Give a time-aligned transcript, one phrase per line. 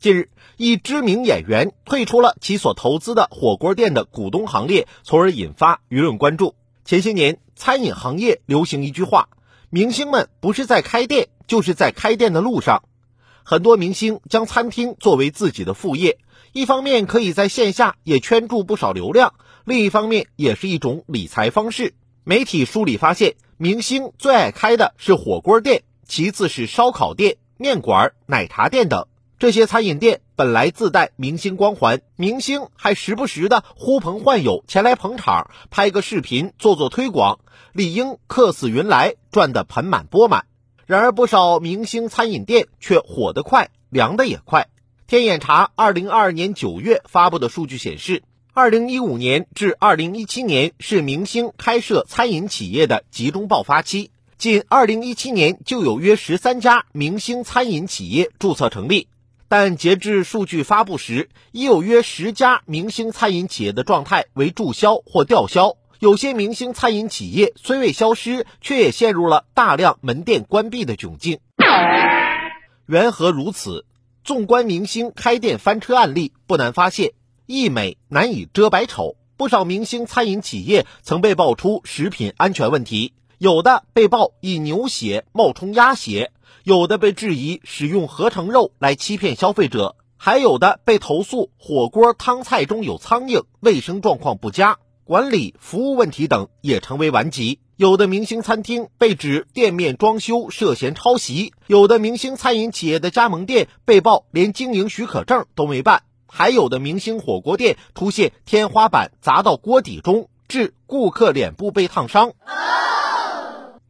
[0.00, 6.54] 近日，一知名演员退出了其所投资的火锅店的股东行列，从而引发舆论关注。
[6.84, 9.28] 前些年，餐饮行业流行一句话
[9.70, 12.84] ：“明星们不是在开店，就是在开店的路上。”
[13.42, 16.18] 很多明星将餐厅作为自己的副业，
[16.52, 19.34] 一方面可以在线下也圈住不少流量，
[19.64, 21.94] 另一方面也是一种理财方式。
[22.22, 29.08] 媒体梳理发现，明星最爱开的是火锅店，其次是烧烤店、面馆、奶茶店等。
[29.38, 37.38] 这些餐饮店本来自带明星光环，明星还时不时的呼朋唤友前来捧场，拍个视频做做推广，
[37.72, 40.46] 理应客似云来，赚得盆满钵满。
[40.86, 44.66] 然而，不少明星餐饮店却火得快，凉得也快。
[45.06, 48.24] 天眼查二零二二年九月发布的数据显示，
[48.54, 59.06] 二零一五年至二零一七年是明星开设餐饮企业的集中爆发期，仅二零一七年就有约十三家明星餐饮企业注册成立。
[59.48, 65.76] 但截至数据发布时，已有约十家明星餐饮企业的状态为注销或吊销。
[65.98, 71.40] 有些明星餐饮企业虽未消失，却也陷入了大量门店关闭的窘境。
[72.86, 73.84] 缘何如此？
[74.22, 77.12] 纵观明星开店翻车案例，不难发现，
[77.46, 79.16] 一美难以遮百丑。
[79.38, 86.32] 不少明星餐饮企业曾被爆出食品安全问题，有的被曝以牛血冒充鸭血。
[86.64, 97.60] 有的被质疑使用合成肉来欺骗消费者，还有的被投诉火锅汤菜中有苍蝇，卫生状况不佳，管理服务问题等也成为顽疾。
[97.76, 112.32] 有的明星餐厅被指店面装修涉嫌抄袭，有的明星餐饮企业的加盟店被曝连经营许可证都没办，还有的明星火锅店出现天花板砸到锅底中，致顾客脸部被烫伤。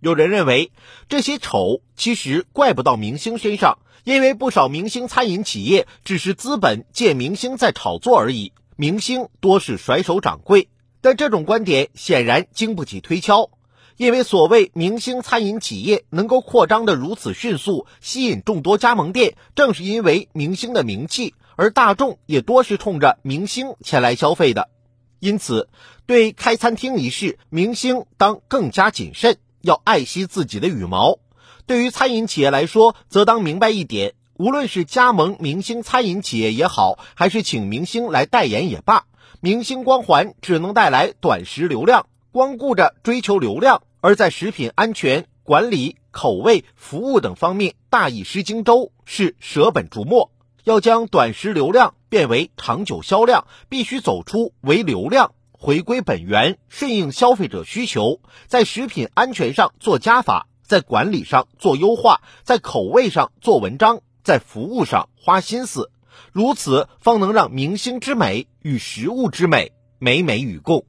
[0.00, 0.70] 有人认为
[1.08, 10.68] 这些丑其实怪不到明星身上，因为不少明星餐饮企业只是资本借明星在炒作而已，明星多是甩手掌柜。
[11.00, 13.50] 但这种观点显然经不起推敲，
[13.96, 24.70] 因为所谓明星餐饮企业能够扩张的如此迅速，吸引众多加盟店，正是因为明星的名气，而大众也多是冲着明星前来消费的。
[25.20, 25.68] 因此，
[26.06, 29.38] 对开餐厅一事，明星当更加谨慎。
[29.60, 31.18] 要爱惜自己的羽毛。
[31.66, 39.04] 对于餐饮企业来说，则当明白一点：无论是加盟明星餐饮企业也好，还是请明星来代言也罢，
[39.40, 42.06] 明星光环只能带来短时流量。
[42.30, 50.30] 光顾着追求流量，而在食品安全、管理、口味、服务等方面大意失荆州，是舍本逐末。
[50.64, 55.32] 要将短时流量变为长久销量，必须走出唯流量。
[55.60, 65.90] 回归本源，顺应消费者需求，在食品安全上做加法，在管理上做优化，在口味上做文章，在服务上花心思，
[66.32, 70.86] 如此方能让明星之美与食物之美美美与共。